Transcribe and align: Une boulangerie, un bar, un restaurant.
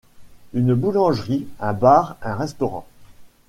Une 0.55 0.73
boulangerie, 0.73 1.45
un 1.59 1.73
bar, 1.73 2.17
un 2.23 2.33
restaurant. 2.33 2.87